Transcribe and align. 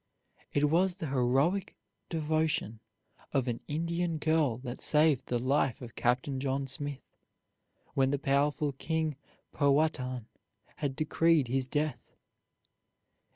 It 0.51 0.67
was 0.71 0.95
the 0.95 1.09
heroic 1.09 1.75
devotion 2.09 2.79
of 3.33 3.47
an 3.47 3.59
Indian 3.67 4.17
girl 4.17 4.57
that 4.63 4.81
saved 4.81 5.27
the 5.27 5.37
life 5.37 5.79
of 5.79 5.93
Captain 5.93 6.39
John 6.39 6.65
Smith, 6.65 7.05
when 7.93 8.09
the 8.09 8.17
powerful 8.17 8.71
King 8.71 9.15
Powhatan 9.53 10.25
had 10.77 10.95
decreed 10.95 11.49
his 11.49 11.67
death. 11.67 12.01